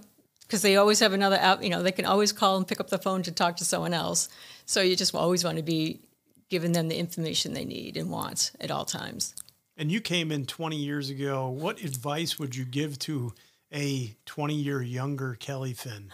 because 0.46 0.62
they 0.62 0.76
always 0.76 1.00
have 1.00 1.12
another 1.12 1.36
app. 1.36 1.62
You 1.62 1.70
know, 1.70 1.82
they 1.82 1.92
can 1.92 2.04
always 2.04 2.32
call 2.32 2.56
and 2.56 2.66
pick 2.66 2.80
up 2.80 2.88
the 2.88 2.98
phone 2.98 3.22
to 3.24 3.32
talk 3.32 3.56
to 3.56 3.64
someone 3.64 3.94
else. 3.94 4.28
So 4.64 4.80
you 4.80 4.96
just 4.96 5.14
always 5.14 5.44
want 5.44 5.56
to 5.56 5.62
be 5.62 6.00
giving 6.48 6.72
them 6.72 6.88
the 6.88 6.96
information 6.96 7.54
they 7.54 7.64
need 7.64 7.96
and 7.96 8.10
want 8.10 8.52
at 8.60 8.70
all 8.70 8.84
times. 8.84 9.34
And 9.76 9.90
you 9.92 10.00
came 10.00 10.32
in 10.32 10.46
20 10.46 10.76
years 10.76 11.10
ago. 11.10 11.48
What 11.48 11.82
advice 11.82 12.38
would 12.38 12.56
you 12.56 12.64
give 12.64 12.98
to 13.00 13.34
a 13.72 14.14
20 14.24 14.54
year 14.54 14.80
younger 14.80 15.36
Kelly 15.38 15.74
Finn? 15.74 16.10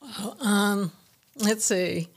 Well, 0.00 0.36
um, 0.40 0.92
let's 1.36 1.64
see. 1.64 2.08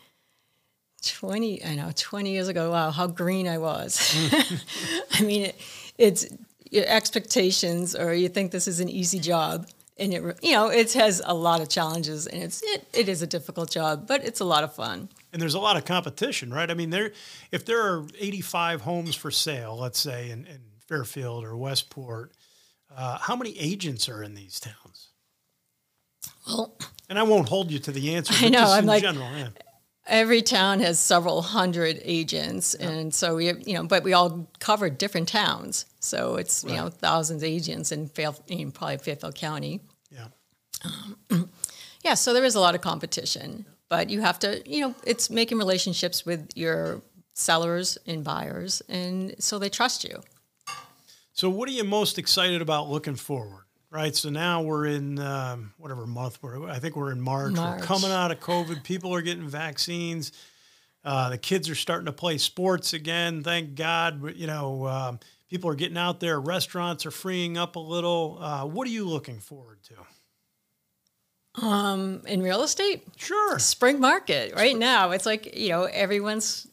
20, 1.04 1.64
I 1.64 1.76
know, 1.76 1.92
20 1.96 2.32
years 2.32 2.48
ago, 2.48 2.72
wow, 2.72 2.90
how 2.90 3.06
green 3.06 3.48
I 3.48 3.60
was. 3.60 4.12
I 5.12 5.22
mean, 5.22 5.46
it, 5.46 5.56
it's 6.00 6.26
your 6.72 6.86
expectations, 6.88 7.96
or 7.96 8.14
you 8.14 8.28
think 8.28 8.52
this 8.52 8.68
is 8.68 8.80
an 8.80 8.90
easy 8.90 9.20
job. 9.20 9.68
And 9.98 10.14
it, 10.14 10.40
you 10.42 10.52
know, 10.52 10.68
it 10.68 10.92
has 10.94 11.22
a 11.24 11.34
lot 11.34 11.62
of 11.62 11.70
challenges, 11.70 12.28
and 12.28 12.44
it's 12.44 12.62
it, 12.64 12.86
it 12.94 13.08
is 13.08 13.22
a 13.22 13.28
difficult 13.28 13.72
job, 13.72 14.08
but 14.08 14.26
it's 14.26 14.42
a 14.42 14.46
lot 14.46 14.66
of 14.66 14.76
fun. 14.76 15.08
And 15.32 15.42
there's 15.42 15.54
a 15.54 15.60
lot 15.60 15.78
of 15.78 15.86
competition, 15.86 16.54
right? 16.54 16.70
I 16.70 16.74
mean, 16.74 16.90
there, 16.90 17.12
if 17.52 17.66
there 17.66 17.82
are 17.82 18.06
85 18.20 18.82
homes 18.82 19.16
for 19.16 19.32
sale, 19.32 19.78
let's 19.78 20.00
say 20.00 20.32
in, 20.32 20.46
in 20.48 20.60
Fairfield 20.88 21.46
or 21.46 21.56
Westport, 21.56 22.34
uh, 22.96 23.18
how 23.20 23.38
many 23.38 23.58
agents 23.58 24.10
are 24.10 24.22
in 24.22 24.36
these 24.36 24.60
towns? 24.60 25.10
Well, 26.48 26.78
and 27.10 27.18
I 27.18 27.24
won't 27.24 27.50
hold 27.50 27.72
you 27.72 27.80
to 27.80 27.92
the 27.92 28.16
answer. 28.16 28.34
I 28.46 28.50
know. 28.50 28.66
I'm 28.66 28.86
like, 28.86 29.02
general, 29.02 29.30
yeah. 29.32 29.50
Every 30.08 30.42
town 30.42 30.80
has 30.80 31.00
several 31.00 31.42
hundred 31.42 32.00
agents, 32.04 32.74
and 32.76 33.14
so 33.14 33.36
we, 33.36 33.54
you 33.66 33.74
know, 33.74 33.84
but 33.86 34.04
we 34.04 34.14
all 34.14 34.48
cover 34.60 34.90
different 34.90 35.28
towns, 35.28 35.86
so 36.00 36.36
it's 36.36 36.64
right. 36.64 36.72
you 36.72 36.78
know 36.78 36.90
thousands 36.90 37.44
of 37.44 37.50
agents 37.50 37.92
in, 37.92 38.08
Fair, 38.08 38.32
in 38.48 38.72
probably 38.72 38.98
Fairfield 38.98 39.36
County. 39.36 39.82
Yeah. 40.12 40.28
Um, 40.84 41.50
yeah. 42.04 42.14
So 42.14 42.34
there 42.34 42.44
is 42.44 42.56
a 42.56 42.60
lot 42.60 42.76
of 42.76 42.82
competition, 42.82 43.66
but 43.90 44.10
you 44.10 44.22
have 44.22 44.40
to, 44.40 44.62
you 44.70 44.82
know, 44.82 44.96
it's 45.06 45.30
making 45.30 45.58
relationships 45.58 46.26
with 46.26 46.50
your 46.56 47.02
sellers 47.34 47.98
and 48.06 48.24
buyers, 48.24 48.82
and 48.88 49.36
so 49.40 49.60
they 49.60 49.70
trust 49.70 50.04
you. 50.04 50.22
So, 51.34 51.50
what 51.50 51.68
are 51.68 51.74
you 51.74 51.84
most 51.84 52.18
excited 52.18 52.62
about 52.62 52.90
looking 52.90 53.16
forward? 53.16 53.65
Right. 53.96 54.14
So 54.14 54.30
now 54.30 54.62
we're 54.62 54.88
in 54.88 55.20
um, 55.20 55.72
whatever 55.78 56.06
month 56.06 56.40
we're. 56.42 56.68
I 56.70 56.80
think 56.80 56.98
we're 56.98 57.14
in 57.14 57.22
March. 57.22 57.54
March. 57.54 57.80
We're 57.80 57.86
coming 57.86 58.12
out 58.12 58.30
of 58.30 58.42
COVID. 58.42 58.84
People 58.84 59.16
are 59.16 59.22
getting 59.22 59.48
vaccines. 59.48 60.34
Uh, 61.06 61.30
the 61.30 61.38
kids 61.38 61.70
are 61.70 61.76
starting 61.76 62.08
to 62.08 62.12
play 62.12 62.38
sports 62.38 62.92
again. 62.92 63.42
Thank 63.42 63.76
God. 63.76 64.36
You 64.36 64.48
know, 64.48 64.86
um, 64.86 65.20
people 65.50 65.70
are 65.70 65.76
getting 65.76 65.98
out 65.98 66.20
there. 66.20 66.42
Restaurants 66.42 67.06
are 67.06 67.12
freeing 67.12 67.58
up 67.58 67.78
a 67.78 67.80
little. 67.80 68.38
Uh, 68.42 68.66
what 68.66 68.86
are 68.86 68.92
you 68.92 69.08
looking 69.08 69.40
forward 69.40 69.78
to? 69.84 71.66
Um, 71.66 72.22
in 72.28 72.42
real 72.42 72.64
estate, 72.64 73.08
sure. 73.16 73.60
Spring 73.60 74.02
market 74.02 74.54
right 74.56 74.72
Spring. 74.72 74.80
now. 74.80 75.12
It's 75.12 75.26
like 75.26 75.56
you 75.56 75.70
know 75.70 75.84
everyone's 75.84 76.68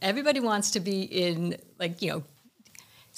everybody 0.00 0.38
wants 0.38 0.70
to 0.70 0.80
be 0.80 1.02
in 1.02 1.56
like 1.80 2.00
you 2.02 2.12
know 2.12 2.22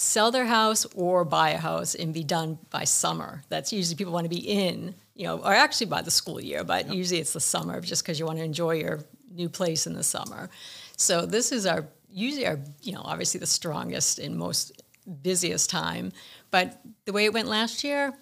sell 0.00 0.30
their 0.30 0.46
house 0.46 0.86
or 0.94 1.26
buy 1.26 1.50
a 1.50 1.58
house 1.58 1.94
and 1.94 2.14
be 2.14 2.24
done 2.24 2.58
by 2.70 2.84
summer. 2.84 3.42
That's 3.50 3.70
usually 3.70 3.96
people 3.96 4.14
want 4.14 4.24
to 4.24 4.30
be 4.30 4.38
in, 4.38 4.94
you 5.14 5.26
know, 5.26 5.40
or 5.40 5.52
actually 5.52 5.88
by 5.88 6.00
the 6.00 6.10
school 6.10 6.40
year, 6.40 6.64
but 6.64 6.86
yep. 6.86 6.94
usually 6.94 7.20
it's 7.20 7.34
the 7.34 7.40
summer 7.40 7.82
just 7.82 8.02
because 8.02 8.18
you 8.18 8.24
want 8.24 8.38
to 8.38 8.44
enjoy 8.44 8.76
your 8.76 9.00
new 9.30 9.50
place 9.50 9.86
in 9.86 9.92
the 9.92 10.02
summer. 10.02 10.48
So 10.96 11.26
this 11.26 11.52
is 11.52 11.66
our 11.66 11.86
usually 12.08 12.46
our, 12.46 12.58
you 12.80 12.92
know, 12.92 13.02
obviously 13.04 13.40
the 13.40 13.46
strongest 13.46 14.18
and 14.18 14.38
most 14.38 14.82
busiest 15.20 15.68
time. 15.68 16.12
But 16.50 16.80
the 17.04 17.12
way 17.12 17.26
it 17.26 17.34
went 17.34 17.48
last 17.48 17.84
year, 17.84 18.14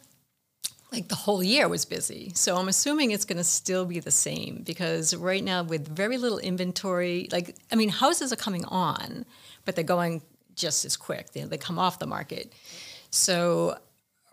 like 0.90 1.06
the 1.06 1.14
whole 1.14 1.44
year 1.44 1.68
was 1.68 1.84
busy. 1.84 2.32
So 2.34 2.56
I'm 2.56 2.66
assuming 2.66 3.12
it's 3.12 3.24
going 3.24 3.38
to 3.38 3.44
still 3.44 3.86
be 3.86 4.00
the 4.00 4.10
same 4.10 4.64
because 4.66 5.14
right 5.14 5.44
now 5.44 5.62
with 5.62 5.86
very 5.86 6.18
little 6.18 6.38
inventory, 6.38 7.28
like 7.30 7.54
I 7.70 7.76
mean 7.76 7.88
houses 7.88 8.32
are 8.32 8.36
coming 8.36 8.64
on, 8.64 9.24
but 9.64 9.76
they're 9.76 9.84
going 9.84 10.22
just 10.58 10.84
as 10.84 10.96
quick. 10.96 11.32
They, 11.32 11.42
they 11.42 11.58
come 11.58 11.78
off 11.78 11.98
the 11.98 12.06
market. 12.06 12.52
So 13.10 13.78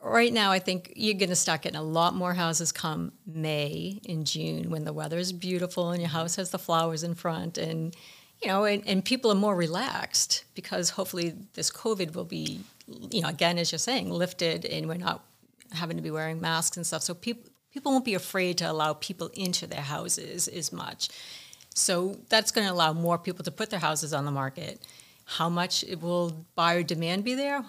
right 0.04 0.34
now, 0.34 0.52
I 0.52 0.60
think 0.60 0.94
you're 0.96 1.14
going 1.14 1.30
to 1.30 1.36
start 1.36 1.62
getting 1.62 1.80
a 1.80 1.84
lot 1.84 2.14
more 2.16 2.34
houses 2.34 2.72
come 2.72 3.14
May 3.26 4.02
and 4.08 4.28
June 4.28 4.70
when 4.70 4.84
the 4.84 4.94
weather 4.94 5.18
is 5.18 5.32
beautiful 5.32 5.92
and 5.92 6.02
your 6.02 6.10
house 6.10 6.36
has 6.36 6.50
the 6.50 6.60
flowers 6.60 7.04
in 7.04 7.16
front 7.16 7.58
and 7.58 7.96
you 8.42 8.50
know, 8.50 8.66
and, 8.66 8.86
and 8.86 9.04
people 9.04 9.32
are 9.32 9.36
more 9.36 9.56
relaxed 9.56 10.44
because 10.56 10.92
hopefully 10.92 11.34
this 11.54 11.72
COVID 11.72 12.16
will 12.16 12.26
be, 12.26 12.60
you 12.88 13.22
know, 13.22 13.30
again 13.30 13.58
as 13.58 13.72
you're 13.72 13.80
saying, 13.80 14.10
lifted 14.10 14.66
and 14.66 14.88
we're 14.88 14.96
not 14.96 15.24
having 15.72 15.98
to 15.98 16.04
be 16.04 16.12
wearing 16.12 16.42
masks 16.42 16.76
and 16.78 16.86
stuff. 16.86 17.02
So 17.02 17.14
people 17.14 17.50
people 17.72 17.92
won't 17.92 18.06
be 18.06 18.14
afraid 18.14 18.58
to 18.58 18.72
allow 18.72 18.94
people 18.94 19.30
into 19.34 19.68
their 19.68 19.82
houses 19.82 20.48
as 20.48 20.72
much. 20.72 21.10
So 21.76 22.18
that's 22.30 22.52
going 22.52 22.66
to 22.66 22.74
allow 22.74 22.94
more 22.94 23.18
people 23.18 23.44
to 23.44 23.52
put 23.52 23.70
their 23.70 23.82
houses 23.82 24.14
on 24.14 24.24
the 24.24 24.32
market. 24.32 24.82
How 25.26 25.50
much 25.50 25.84
it 25.84 26.02
will 26.02 26.46
buyer 26.56 26.84
demand 26.84 27.24
be 27.24 27.34
there? 27.34 27.66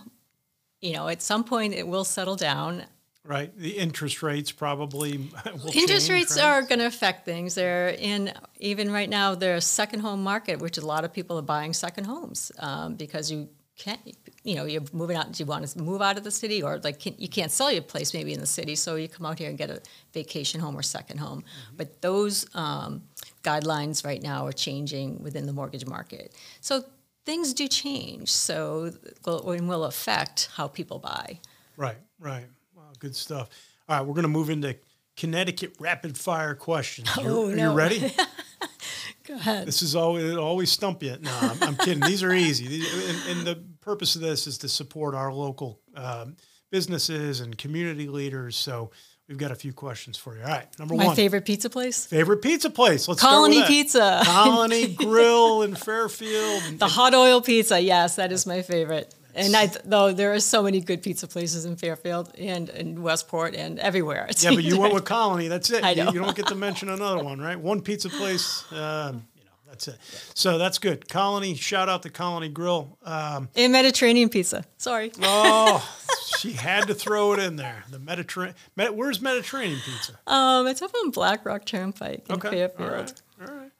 You 0.81 0.93
know, 0.93 1.09
at 1.09 1.23
some 1.23 1.43
point 1.43 1.75
it 1.75 1.89
will 1.89 2.05
settle 2.05 2.37
down. 2.37 2.85
Right. 3.25 3.57
The 3.59 3.71
interest 3.71 4.23
rates 4.23 4.53
probably 4.53 5.15
Interest 5.47 5.75
change, 5.75 6.11
rates 6.11 6.37
right? 6.37 6.45
are 6.45 6.63
going 6.63 6.79
to 6.79 6.87
affect 6.87 7.25
things. 7.25 7.55
They're 7.55 7.89
in 7.89 8.33
even 8.59 8.93
right 8.93 9.09
now. 9.09 9.35
There's 9.35 9.65
second 9.65 10.01
home 10.01 10.23
market, 10.23 10.61
which 10.61 10.79
a 10.79 10.87
lot 10.87 11.05
of 11.05 11.13
people 11.13 11.37
are 11.39 11.43
buying 11.43 11.73
second 11.73 12.05
homes 12.05 12.53
um, 12.59 12.95
because 12.95 13.31
you 13.31 13.49
can't. 13.77 14.01
You 14.45 14.55
know, 14.55 14.65
you're 14.65 14.85
moving 14.93 15.17
out. 15.17 15.33
Do 15.33 15.43
you 15.43 15.47
want 15.47 15.67
to 15.67 15.79
move 15.83 16.01
out 16.01 16.19
of 16.19 16.23
the 16.23 16.31
city, 16.31 16.63
or 16.63 16.79
like 16.79 17.01
can, 17.01 17.17
you 17.19 17.29
can't 17.29 17.51
sell 17.51 17.73
your 17.73 17.83
place 17.83 18.15
maybe 18.15 18.33
in 18.33 18.39
the 18.39 18.47
city, 18.47 18.77
so 18.77 18.95
you 18.95 19.09
come 19.09 19.27
out 19.27 19.41
here 19.41 19.49
and 19.49 19.59
get 19.59 19.71
a 19.71 19.83
vacation 20.13 20.61
home 20.61 20.79
or 20.79 20.83
second 20.83 21.19
home. 21.19 21.41
Mm-hmm. 21.41 21.77
But 21.77 22.01
those 22.01 22.47
um, 22.55 23.03
guidelines 23.43 24.05
right 24.05 24.23
now 24.23 24.47
are 24.47 24.53
changing 24.53 25.21
within 25.21 25.47
the 25.47 25.53
mortgage 25.53 25.85
market. 25.85 26.33
So 26.61 26.85
things 27.26 27.52
do 27.52 27.68
change, 27.68 28.33
so 28.33 28.92
will, 29.26 29.42
will 29.45 29.85
affect 29.85 30.49
how 30.54 30.68
people 30.68 30.99
buy. 30.99 31.40
Right, 31.76 31.99
right. 32.18 32.47
Wow, 32.75 32.92
good 32.99 33.14
stuff. 33.14 33.50
All 33.88 33.99
right, 33.99 34.06
we're 34.06 34.14
going 34.14 34.23
to 34.23 34.28
move 34.28 34.49
into 34.49 34.76
Connecticut 35.16 35.76
rapid 35.78 36.16
fire 36.16 36.54
questions. 36.54 37.11
You're, 37.16 37.30
oh, 37.30 37.50
no. 37.50 37.71
you 37.71 37.76
ready? 37.76 38.14
Go 39.25 39.35
ahead. 39.35 39.66
This 39.66 39.83
is 39.83 39.97
always 39.97 40.37
always 40.37 40.71
stump 40.71 41.02
you. 41.02 41.16
No, 41.21 41.37
I'm, 41.40 41.62
I'm 41.62 41.76
kidding. 41.76 42.00
These 42.00 42.23
are 42.23 42.33
easy. 42.33 42.68
These, 42.68 43.09
and, 43.11 43.38
and, 43.38 43.47
the 43.47 43.64
purpose 43.80 44.14
of 44.14 44.23
this 44.23 44.47
is 44.47 44.59
to 44.59 44.68
support 44.68 45.16
our 45.16 45.33
local 45.33 45.80
um, 45.97 46.37
businesses 46.71 47.40
and 47.40 47.59
community 47.59 48.06
leaders. 48.06 48.56
So 48.56 48.92
We've 49.28 49.38
got 49.38 49.50
a 49.50 49.56
few 49.56 49.73
questions 49.73 50.16
for 50.16 50.37
you. 50.37 50.42
All 50.42 50.49
right, 50.49 50.66
number 50.78 50.95
My 50.95 51.06
one. 51.06 51.06
My 51.09 51.16
favorite 51.16 51.45
pizza 51.45 51.68
place. 51.68 52.06
Favorite 52.06 52.42
pizza 52.42 52.71
place. 52.71 53.09
Let's 53.09 53.21
go. 53.21 53.26
Colony 53.28 53.64
Pizza. 53.64 54.23
Colony 54.25 54.95
Grill 54.95 55.62
in 55.62 55.75
Fairfield. 55.75 56.62
The 56.76 56.85
and, 56.85 56.92
hot 56.92 57.14
oil 57.14 57.40
pizza. 57.40 57.80
Yes, 57.80 58.16
that 58.16 58.30
is 58.30 58.47
my 58.47 58.62
favorite. 58.62 59.14
And 59.35 59.54
I, 59.54 59.66
though 59.85 60.12
there 60.12 60.33
are 60.33 60.40
so 60.40 60.62
many 60.62 60.80
good 60.80 61.02
pizza 61.02 61.26
places 61.26 61.64
in 61.64 61.76
Fairfield 61.76 62.33
and 62.38 62.68
in 62.71 63.02
Westport 63.02 63.54
and 63.54 63.78
everywhere. 63.78 64.28
Yeah, 64.38 64.54
but 64.54 64.64
you 64.64 64.78
went 64.78 64.95
with 64.95 65.04
Colony. 65.04 65.49
That's 65.49 65.71
it. 65.71 65.83
I 65.85 65.95
know. 65.95 66.04
You, 66.04 66.12
you, 66.12 66.25
don't 66.25 66.37
get 66.37 66.47
to 66.49 66.54
mention 66.54 66.88
another 66.88 67.23
one, 67.23 67.40
right? 67.40 67.59
One 67.59 67.80
pizza 67.83 68.09
place. 68.09 68.64
Um, 68.73 69.26
that's 69.66 69.88
it. 69.88 69.99
So 70.35 70.59
that's 70.59 70.78
good. 70.78 71.09
Colony, 71.09 71.54
shout 71.54 71.88
out 71.88 72.02
to 72.04 72.11
Colony 72.11 72.49
Grill. 72.49 72.97
Um, 73.02 73.49
and 73.56 73.73
Mediterranean 73.73 74.28
pizza. 74.28 74.64
Sorry. 74.78 75.11
Oh, 75.21 75.87
she 76.26 76.52
had 76.52 76.88
to 76.88 76.95
throw 76.95 77.33
it 77.33 77.38
in 77.38 77.56
there. 77.56 77.85
The 77.90 77.99
Mediterranean. 77.99 78.56
Med- 78.75 78.97
where's 78.97 79.21
Mediterranean 79.21 79.80
pizza? 79.85 80.18
Um, 80.26 80.66
it's 80.66 80.83
up 80.83 80.92
on 80.95 81.11
Black 81.11 81.45
Rock 81.45 81.64
Turnpike 81.64 82.26
in 82.28 82.37
okay. 82.37 82.50
Fairfield. 82.50 82.80
All 82.80 82.97
right. 82.97 83.50
All 83.50 83.56
right. 83.56 83.71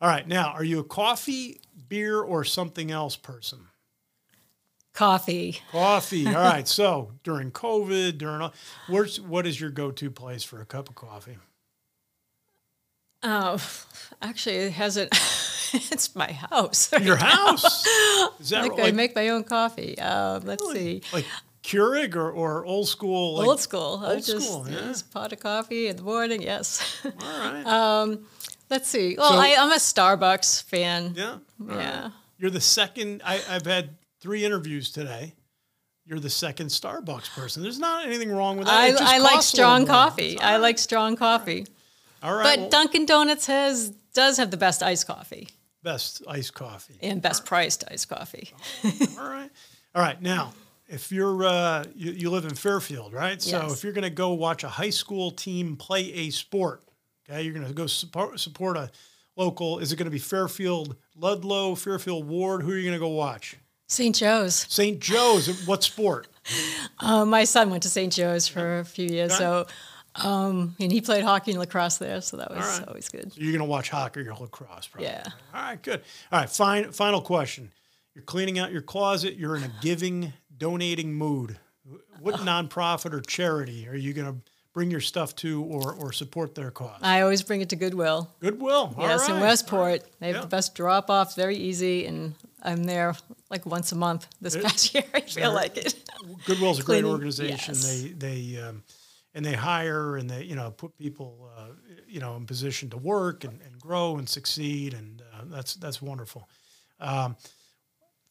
All 0.00 0.08
right. 0.08 0.28
Now, 0.28 0.52
are 0.52 0.64
you 0.64 0.80
a 0.80 0.84
coffee, 0.84 1.60
beer, 1.88 2.20
or 2.20 2.44
something 2.44 2.90
else 2.90 3.16
person? 3.16 3.60
Coffee. 4.92 5.60
Coffee. 5.72 6.26
All 6.26 6.34
right. 6.34 6.68
So 6.68 7.12
during 7.24 7.50
COVID, 7.50 8.18
during 8.18 8.42
all, 8.42 8.54
where's 8.88 9.20
what 9.20 9.46
is 9.46 9.60
your 9.60 9.70
go-to 9.70 10.10
place 10.10 10.44
for 10.44 10.60
a 10.60 10.66
cup 10.66 10.88
of 10.88 10.94
coffee? 10.94 11.36
Oh, 13.22 13.60
actually, 14.20 14.56
it 14.56 14.72
hasn't. 14.72 15.10
it's 15.72 16.14
my 16.14 16.30
house. 16.30 16.92
Your 17.00 17.16
house? 17.16 17.86
Is 18.38 18.50
that 18.50 18.62
like, 18.62 18.72
like 18.72 18.88
I 18.88 18.90
make 18.92 19.16
my 19.16 19.30
own 19.30 19.44
coffee? 19.44 19.98
Um, 19.98 20.42
let's 20.44 20.62
really? 20.62 21.00
see. 21.00 21.02
Like 21.12 21.26
Keurig 21.64 22.14
or, 22.14 22.30
or 22.30 22.64
old 22.64 22.88
school? 22.88 23.36
Like 23.36 23.48
old 23.48 23.60
school. 23.60 24.02
Old 24.04 24.24
just, 24.24 24.46
school. 24.46 24.66
Yeah. 24.68 24.80
Just 24.82 25.10
pot 25.10 25.32
of 25.32 25.40
coffee 25.40 25.88
in 25.88 25.96
the 25.96 26.02
morning. 26.02 26.42
Yes. 26.42 27.00
All 27.04 27.12
right. 27.20 27.66
um, 27.66 28.26
let's 28.70 28.88
see. 28.88 29.16
Well, 29.18 29.32
so, 29.32 29.38
I, 29.38 29.48
am 29.48 29.72
a 29.72 29.76
Starbucks 29.76 30.62
fan. 30.64 31.14
Yeah. 31.16 31.38
Yeah. 31.66 32.02
Right. 32.02 32.12
You're 32.38 32.50
the 32.50 32.60
second. 32.60 33.22
I, 33.24 33.40
I've 33.48 33.66
had 33.66 33.96
three 34.20 34.44
interviews 34.44 34.92
today 34.92 35.34
you're 36.06 36.20
the 36.20 36.30
second 36.30 36.66
Starbucks 36.66 37.30
person. 37.34 37.62
There's 37.62 37.78
not 37.78 38.06
anything 38.06 38.30
wrong 38.30 38.58
with 38.58 38.66
that. 38.66 39.00
I, 39.00 39.16
I 39.16 39.18
like 39.18 39.42
strong 39.42 39.86
coffee. 39.86 40.38
I 40.38 40.58
like 40.58 40.78
strong 40.78 41.16
coffee. 41.16 41.66
All 42.22 42.34
right. 42.34 42.44
But 42.44 42.58
well, 42.58 42.68
Dunkin' 42.68 43.06
Donuts 43.06 43.46
has 43.46 43.90
does 44.12 44.36
have 44.36 44.50
the 44.50 44.56
best 44.56 44.82
iced 44.82 45.06
coffee. 45.06 45.48
Best 45.82 46.22
iced 46.28 46.54
coffee. 46.54 46.98
And 47.02 47.20
best 47.20 47.42
right. 47.42 47.48
priced 47.48 47.84
iced 47.90 48.08
coffee. 48.08 48.52
All 49.18 49.28
right. 49.28 49.50
All 49.94 50.02
right. 50.02 50.20
Now, 50.20 50.52
if 50.88 51.10
you're 51.10 51.44
uh, 51.44 51.84
you, 51.94 52.12
you, 52.12 52.30
live 52.30 52.44
in 52.44 52.54
Fairfield, 52.54 53.12
right? 53.12 53.40
So 53.40 53.70
if 53.70 53.82
you're 53.82 53.92
going 53.92 54.04
to 54.04 54.10
go 54.10 54.32
watch 54.32 54.64
a 54.64 54.68
high 54.68 54.90
school 54.90 55.30
team 55.30 55.76
play 55.76 56.12
a 56.12 56.30
sport, 56.30 56.82
okay, 57.28 57.42
you're 57.42 57.54
going 57.54 57.66
to 57.66 57.72
go 57.72 57.86
support, 57.86 58.38
support 58.40 58.76
a 58.76 58.90
local. 59.36 59.78
Is 59.78 59.92
it 59.92 59.96
going 59.96 60.06
to 60.06 60.10
be 60.10 60.18
Fairfield 60.18 60.96
Ludlowe, 61.16 61.74
Fairfield 61.74 62.26
Warde? 62.28 62.62
Who 62.62 62.72
are 62.72 62.76
you 62.76 62.82
going 62.82 62.94
to 62.94 63.04
go 63.04 63.08
watch? 63.08 63.56
St. 63.86 64.14
Joe's. 64.14 64.66
St. 64.68 64.98
Joe's. 64.98 65.66
what 65.66 65.82
sport? 65.82 66.28
Uh, 67.00 67.24
my 67.24 67.44
son 67.44 67.70
went 67.70 67.82
to 67.82 67.88
St. 67.88 68.12
Joe's 68.12 68.46
for 68.46 68.78
a 68.78 68.84
few 68.84 69.08
years, 69.08 69.34
so 69.36 69.66
Um, 70.16 70.76
and 70.78 70.92
he 70.92 71.00
played 71.00 71.24
hockey 71.24 71.50
and 71.50 71.60
lacrosse 71.60 71.98
there, 71.98 72.20
so 72.20 72.36
that 72.36 72.50
was 72.50 72.78
right. 72.78 72.88
always 72.88 73.08
good. 73.08 73.32
So 73.32 73.40
you're 73.40 73.52
going 73.52 73.58
to 73.58 73.64
watch 73.64 73.88
hockey 73.90 74.20
or 74.20 74.34
lacrosse, 74.34 74.86
probably. 74.86 75.08
Yeah. 75.08 75.24
All 75.52 75.62
right, 75.62 75.82
good. 75.82 76.02
All 76.30 76.40
right, 76.40 76.50
fine. 76.50 76.92
Final 76.92 77.20
question. 77.20 77.70
You're 78.14 78.24
cleaning 78.24 78.60
out 78.60 78.70
your 78.70 78.82
closet. 78.82 79.34
You're 79.34 79.56
in 79.56 79.64
a 79.64 79.70
giving, 79.82 80.32
donating 80.56 81.12
mood. 81.14 81.58
What 82.20 82.36
nonprofit 82.36 83.12
or 83.12 83.20
charity 83.20 83.86
are 83.88 83.96
you 83.96 84.12
going 84.14 84.26
to 84.32 84.36
bring 84.72 84.90
your 84.90 85.00
stuff 85.00 85.36
to 85.36 85.62
or, 85.64 85.92
or 85.94 86.12
support 86.12 86.54
their 86.54 86.70
cause? 86.70 86.98
I 87.02 87.20
always 87.20 87.42
bring 87.42 87.60
it 87.60 87.68
to 87.70 87.76
Goodwill. 87.76 88.30
Goodwill. 88.40 88.94
All 88.96 89.06
yes, 89.08 89.28
in 89.28 89.34
right. 89.34 89.42
Westport. 89.42 90.02
They 90.20 90.28
have 90.28 90.36
Yeah. 90.36 90.40
the 90.42 90.46
best 90.48 90.74
drop 90.74 91.10
off, 91.10 91.36
very 91.36 91.56
easy, 91.56 92.06
and 92.06 92.34
I'm 92.62 92.84
there 92.84 93.14
like 93.50 93.66
once 93.66 93.92
a 93.92 93.96
month 93.96 94.26
this 94.40 94.56
past 94.56 94.94
year. 94.94 95.04
I 95.14 95.20
feel 95.20 95.52
like 95.52 95.76
it. 95.76 95.94
Goodwill's 96.46 96.80
a 96.80 96.82
great 96.82 97.04
organization. 97.04 97.74
yes. 97.74 97.84
They 98.02 98.08
they 98.08 98.62
um, 98.62 98.82
and 99.34 99.44
they 99.44 99.52
hire 99.52 100.16
and 100.16 100.30
they 100.30 100.44
you 100.44 100.54
know 100.56 100.70
put 100.70 100.96
people 100.96 101.50
uh, 101.58 101.66
you 102.08 102.20
know 102.20 102.36
in 102.36 102.46
position 102.46 102.88
to 102.90 102.96
work 102.96 103.44
and, 103.44 103.60
and 103.60 103.78
grow 103.78 104.16
and 104.16 104.26
succeed, 104.28 104.94
and 104.94 105.22
uh, 105.34 105.42
that's 105.46 105.74
that's 105.74 106.00
wonderful. 106.00 106.48
Um, 107.00 107.36